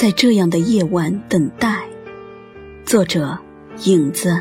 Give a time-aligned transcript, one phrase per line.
[0.00, 1.86] 在这样的夜晚等待。
[2.86, 3.38] 作者：
[3.84, 4.34] 影子。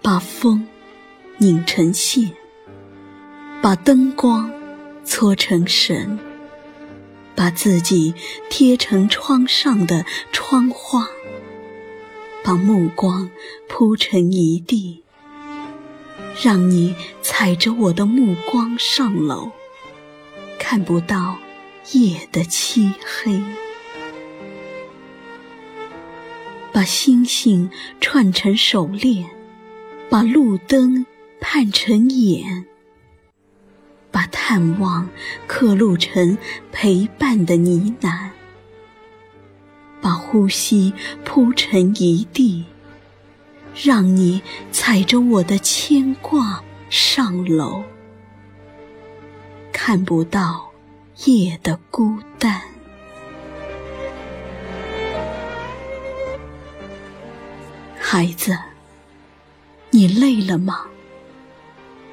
[0.00, 0.66] 把风
[1.36, 2.32] 拧成线，
[3.60, 4.50] 把灯光
[5.04, 6.18] 搓成绳，
[7.34, 8.14] 把自己
[8.48, 11.06] 贴成窗上的窗花，
[12.42, 13.28] 把目光
[13.68, 15.03] 铺成一地。
[16.42, 19.50] 让你踩着我的目光上楼，
[20.58, 21.38] 看不到
[21.92, 23.40] 夜的漆黑。
[26.72, 27.70] 把星星
[28.00, 29.30] 串成手链，
[30.10, 31.06] 把路灯
[31.40, 32.66] 盼成眼，
[34.10, 35.08] 把探望
[35.46, 36.36] 刻录成
[36.72, 38.30] 陪伴的呢喃，
[40.00, 40.92] 把呼吸
[41.24, 42.64] 铺成一地。
[43.74, 47.82] 让你踩着我的牵挂上楼，
[49.72, 50.70] 看不到
[51.24, 52.62] 夜的孤单。
[57.98, 58.56] 孩子，
[59.90, 60.86] 你累了吗？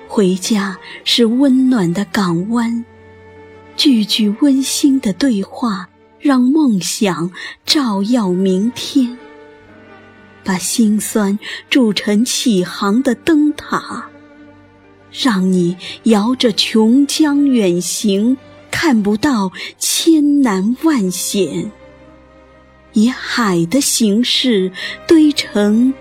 [0.07, 2.83] 回家是温暖的港湾，
[3.77, 5.87] 句句温馨的对话，
[6.19, 7.31] 让梦想
[7.65, 9.17] 照耀明天。
[10.43, 11.37] 把辛酸
[11.69, 14.09] 铸成启航的灯塔，
[15.11, 18.37] 让你摇着琼浆远行，
[18.69, 21.71] 看不到千难万险，
[22.93, 24.71] 以海的形式
[25.07, 25.93] 堆成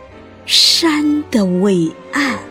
[0.47, 2.50] 山的伟岸。